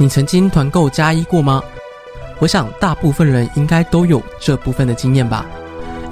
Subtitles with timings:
[0.00, 1.62] 你曾经团购加一过吗？
[2.38, 5.44] 我想大部分人应该都有这部分的经验吧，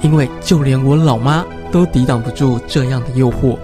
[0.01, 3.57] 因为就连我老妈都抵挡不住这样的诱惑。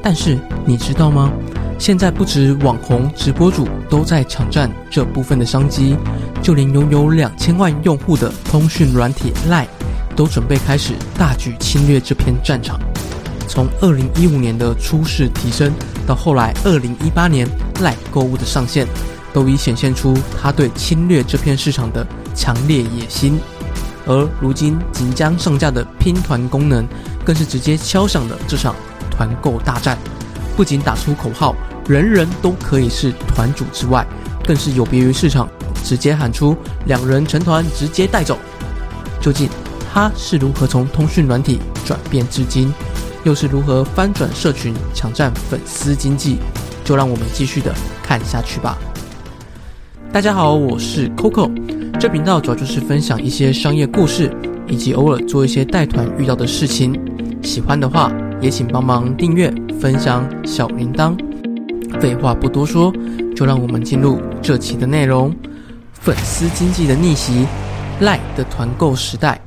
[0.00, 1.28] 但是你知道吗？
[1.76, 5.96] 现在不止网红、直播主都在抢占这部分的商机，
[6.40, 9.66] 就连拥有两千万用户的通讯软体 Line
[10.14, 12.78] 都准备开始大举侵略这片战场。
[13.48, 15.72] 从二零一五年的初试提升，
[16.06, 17.44] 到后来二零一八年
[17.80, 18.86] Line 购物的上线。
[19.34, 23.40] 都已显现出他对侵略这片市场的强烈野心，
[24.06, 26.86] 而如今即将上架的拼团功能，
[27.24, 28.76] 更是直接敲响了这场
[29.10, 29.98] 团购大战。
[30.56, 31.52] 不仅打出口号
[31.88, 34.06] “人人都可以是团主”之外，
[34.46, 35.48] 更是有别于市场，
[35.82, 38.38] 直接喊出“两人成团直接带走”。
[39.20, 39.48] 究竟
[39.92, 42.72] 他是如何从通讯软体转变至今，
[43.24, 46.38] 又是如何翻转社群抢占粉丝经济？
[46.84, 48.78] 就让我们继续的看下去吧。
[50.14, 51.50] 大家好，我是 Coco，
[51.98, 54.32] 这频道主要就是分享一些商业故事，
[54.68, 56.96] 以及偶尔做一些带团遇到的事情。
[57.42, 61.18] 喜欢的话，也请帮忙订阅、分享小铃铛。
[62.00, 62.94] 废话不多说，
[63.34, 65.34] 就让我们进入这期的内容：
[65.92, 67.44] 粉丝经济的逆袭，
[67.98, 69.40] 赖的团购时代。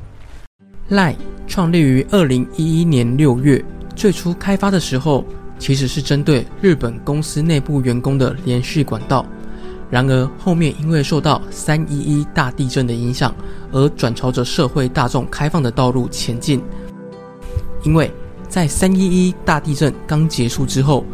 [0.90, 1.16] 赖
[1.48, 3.64] 创立于二零一一年六月，
[3.96, 5.24] 最初开发的时候，
[5.58, 9.26] 其实是针对日本公司内部员工的连续管道。
[9.90, 13.34] 然而，后面因为受到三一一大地震的影响，
[13.72, 16.62] 而转朝着社会大众开放的道路前进。
[17.84, 18.12] 因为
[18.50, 21.06] 在三一一大地震刚结束之后，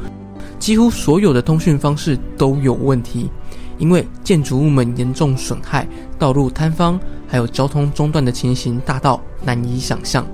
[0.58, 3.30] 几乎所有的通讯方式都有问题，
[3.78, 5.88] 因为建筑物们严重损害，
[6.18, 10.26] 道路坍方，还有交通中断的情形大到难以想象。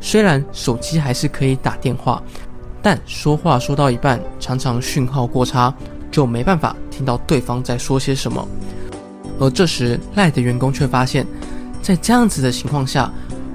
[0.00, 2.20] 虽然手机还是可以打电话，
[2.82, 5.72] 但说话说到一半，常常讯号过差。
[6.12, 8.46] 就没办法听到对方在说些什么，
[9.40, 11.26] 而这时赖的员工却发现，
[11.80, 13.10] 在这样子的情况下，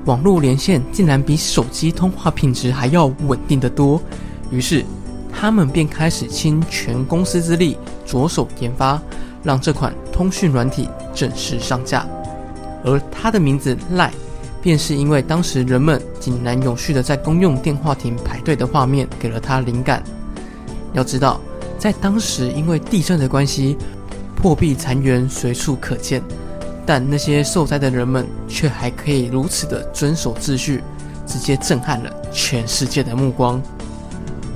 [0.05, 4.01] 网络连线竟然比手机通话品质还要稳定的多。
[4.49, 4.83] 于是，
[5.31, 8.99] 他们便开始倾全公司之力，着手研发，
[9.43, 12.05] 让这款通讯软体正式上架。
[12.83, 14.11] 而它的名字赖，
[14.61, 20.01] 便是因为当时人们井然有序的在公用电话亭排队的画面给了他灵感。
[20.93, 21.39] 要知道。
[21.87, 23.77] 在当时，因为地震的关系，
[24.35, 26.21] 破壁残垣随处可见，
[26.85, 30.83] 但那些受灾的人们却还可以如此的遵守秩序，
[31.25, 33.61] 直接震撼了全世界的目光。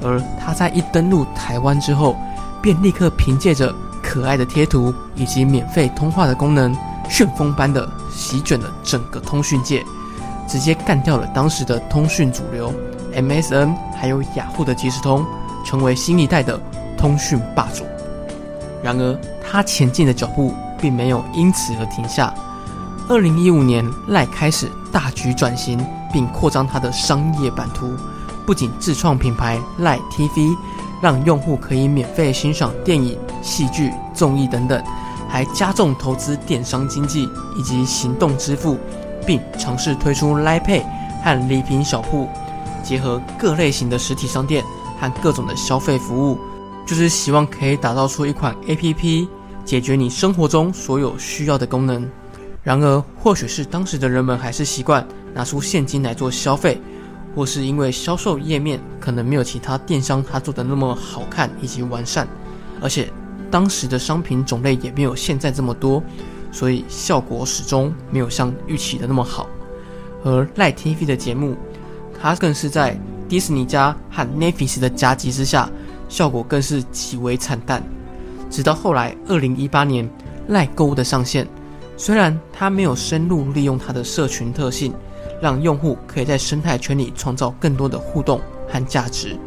[0.03, 2.17] 而他在一登陆台湾之后，
[2.61, 6.75] 便立刻凭借着可爱的贴图以及免费通话的功能，
[7.09, 9.81] 旋风般的席卷了整个通讯界，
[10.49, 12.73] 直接干掉了当时的通讯主流
[13.15, 15.25] MSN 还有雅虎的即时通，
[15.65, 16.59] 成为新一代的。
[17.01, 17.83] 通讯霸主。
[18.83, 22.31] 然而，他前进的脚步并没有因此而停下。
[23.09, 27.91] 二零一五年，赖开始大举转型，并扩张他的商业版图。
[28.45, 30.55] 不仅自创品牌赖 TV，
[31.01, 34.81] 让用户可以免费欣赏电影、戏剧、综艺等等，
[35.27, 38.77] 还加重投资电商经济以及行动支付，
[39.25, 40.83] 并尝试推出赖 Pay
[41.23, 42.27] 和礼品小铺，
[42.83, 44.63] 结合各类型的实体商店
[44.99, 46.39] 和各种的消费服务。
[46.85, 49.27] 就是希望可以打造出一款 A P P，
[49.63, 52.09] 解决你生活中所有需要的功能。
[52.63, 56.79] 然而，或许是当时的人们还是习惯拿出现金来做消费，
[57.35, 62.27] 或是因为销售页面可能没有其他电商它做的那么好看以及完善，
[62.81, 63.11] 而且
[63.49, 66.03] 当时的商品种类也没有现在这么多，
[66.51, 69.47] 所以效果始终没有像预期的那么好。
[70.23, 71.55] 而赖 TV 的节目，
[72.21, 75.67] 它更是在迪士尼家和 n e f i s 的夹击之下。
[76.11, 77.81] 效果更是极为惨淡。
[78.49, 80.07] 直到后来，二零一八年
[80.49, 81.47] 赖购物的上线，
[81.95, 84.93] 虽然它没有深入利用它的社群特性，
[85.41, 89.37] 让用户可以在生态圈里创造更多的互动和价值，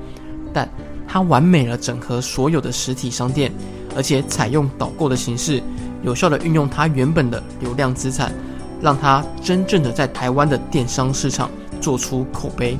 [0.54, 0.66] 但
[1.06, 3.52] 它完美了整合所有的实体商店，
[3.94, 5.62] 而且采用导购的形式，
[6.02, 8.32] 有效的运用它原本的流量资产，
[8.80, 12.78] 让它真正的在台湾的电商市场做出口碑。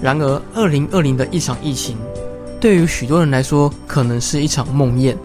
[0.00, 1.96] 然而，二零二零的一场疫情。
[2.62, 5.16] 对于许多人来说，可能是一场梦魇；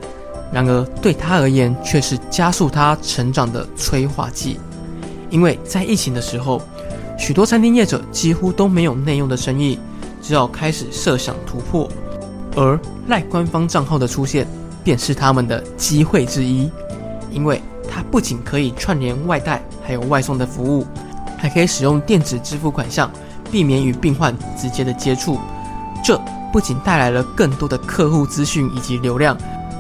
[0.52, 4.60] 然而对他而言，却是加速他成长的催化剂。
[5.30, 6.60] 因为在疫情的时候，
[7.16, 9.78] 许多餐厅业者几乎都没有内用的生意，
[10.20, 11.88] 只好开始设想突破。
[12.56, 14.48] 而赖官方账号的出现，
[14.84, 16.68] 便是他们的机会之一。
[17.32, 20.88] 因为它不仅可以串联外带，还有外送的服务，
[21.38, 23.12] 还可以使用电子支付款项，
[23.52, 25.38] 避免与病患直接的接触。
[26.04, 26.20] 这
[26.52, 29.38] 不仅带来了更多的客户资讯以及流量，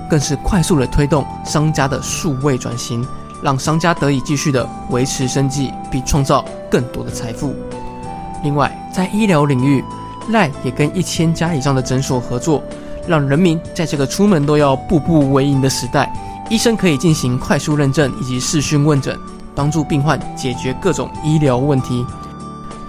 [0.10, 3.06] 更是快速的推动商家的数位转型，
[3.42, 7.56] 让商家得以继续的维持生计，并创造更多的财富。
[8.44, 9.84] 另外，在医疗领域，
[10.30, 12.62] 赖也跟一千家以上的诊所合作，
[13.08, 16.12] 让人民在这个出门都要步步为营的时代，
[16.50, 19.18] 医生可以进行快速认证以及视讯问诊，
[19.56, 22.06] 帮助病患解决各种医疗问题。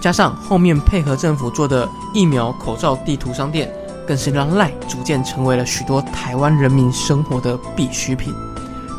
[0.00, 3.70] 加上后面配合政府做的疫苗、口罩地图商店，
[4.06, 8.32] 更是让赖逐渐成为了许多台湾人民生活的必需品，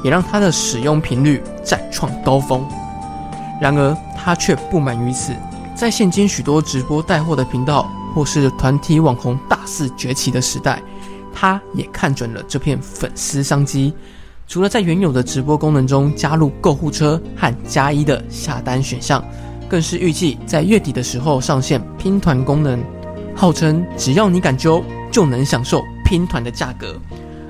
[0.03, 2.67] 也让它的使用频率再创高峰。
[3.61, 5.33] 然而，他却不满于此，
[5.75, 10.81] 在现今许多直播带货的频道或是团体网红大肆崛起的时代，
[11.33, 13.93] 他也看准了这片粉丝商机。
[14.47, 19.23] 除了在原有的直播功能中加入购物车和加一的下单选项。
[19.69, 22.83] 更是预计在月底的时候上线拼团功能，
[23.35, 26.99] 号称只要你敢揪，就能享受拼团的价格，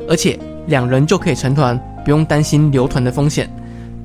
[0.08, 0.38] 而且
[0.68, 3.50] 两人就可以成团，不用担心留团的风险。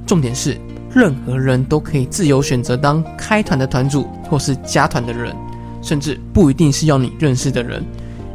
[0.06, 0.56] 重点是，
[0.94, 5.34] 任何人都可以自由选择当开团的团主或是加团的人，
[5.82, 7.84] 甚至不一定是要你认识的人，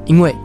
[0.06, 0.36] 因为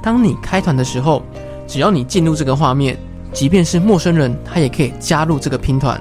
[0.00, 1.22] 当你开团的时候，
[1.66, 2.96] 只要你进入这个画面，
[3.32, 6.00] 即便是陌生人，他也可以加入这个拼团。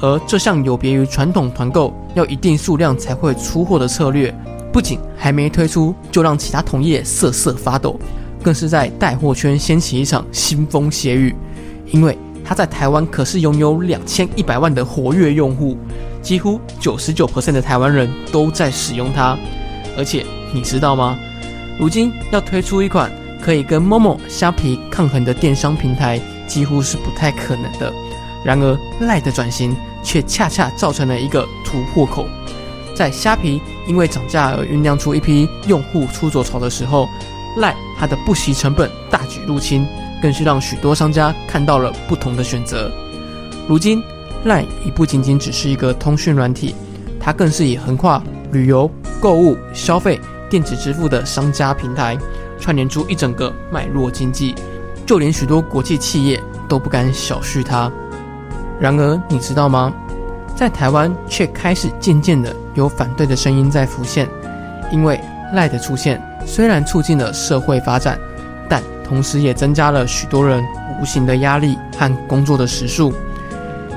[0.00, 4.32] 而这项有别于传统团购要一定数量才会出货的策略，
[4.72, 7.98] 不仅还没推出就让其他同业瑟瑟发抖，
[8.42, 11.34] 更是在带货圈掀起一场腥风血雨。
[11.90, 15.76] 因为它在台湾可是拥有两千一百万的活跃用户，
[16.22, 19.36] 几乎九十九的台湾人都在使用它。
[19.96, 20.24] 而且
[20.54, 21.18] 你知道吗？
[21.78, 23.10] 如今要推出一款
[23.42, 27.92] 可以跟 Momo、虾皮抗衡的电商平台，几乎是不太可能的。
[28.44, 32.26] 然而，赖的转型却恰恰造成了一个突破口。
[32.94, 37.08] 在虾皮因为涨价而酝酿出一批用户出走潮的时候，
[37.56, 39.86] 赖它的不惜成本大举入侵，
[40.20, 42.90] 更是让许多商家看到了不同的选择。
[43.68, 44.02] 如今，
[44.44, 46.74] 赖已不仅仅只是一个通讯软体，
[47.20, 50.18] 它更是以横跨旅游、购物、消费、
[50.48, 52.16] 电子支付的商家平台，
[52.58, 54.54] 串联出一整个脉络经济，
[55.04, 57.90] 就连许多国际企业都不敢小觑它。
[58.80, 59.92] 然而，你知道吗？
[60.54, 64.28] 在台湾却开始渐渐的有反对的声音在浮现，
[64.90, 65.20] 因为
[65.52, 68.18] 赖的出现虽然促进了社会发展，
[68.68, 70.64] 但同时也增加了许多人
[71.00, 73.12] 无形的压力和工作的时数。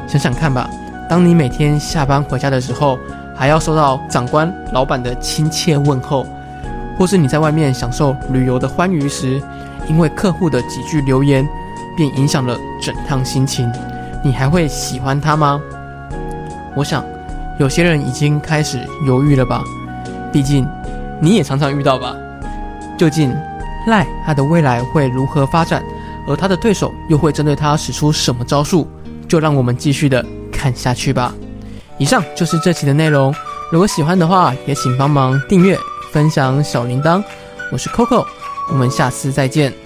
[0.07, 0.69] 想想看吧，
[1.09, 2.99] 当你每天下班回家的时候，
[3.35, 6.27] 还要收到长官、老板的亲切问候，
[6.97, 9.41] 或是你在外面享受旅游的欢愉时，
[9.87, 11.47] 因为客户的几句留言，
[11.97, 13.71] 便影响了整趟心情。
[14.23, 15.61] 你还会喜欢他吗？
[16.75, 17.03] 我想，
[17.59, 19.63] 有些人已经开始犹豫了吧。
[20.31, 20.67] 毕竟，
[21.19, 22.15] 你也常常遇到吧。
[22.97, 23.35] 究竟
[23.87, 25.83] 赖他的未来会如何发展，
[26.27, 28.87] 而他的对手又会针对他使出什么招数？
[29.27, 31.33] 就让我们继续的看下去吧。
[31.97, 33.33] 以上就是这期的内容。
[33.71, 35.77] 如果喜欢的话，也请帮忙订阅、
[36.11, 37.23] 分享小铃铛。
[37.71, 38.25] 我是 Coco，
[38.69, 39.80] 我们下次再见。